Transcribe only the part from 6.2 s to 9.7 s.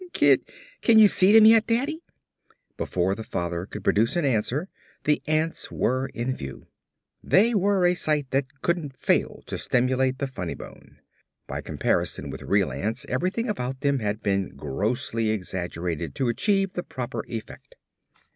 view. They were a sight that couldn't fail to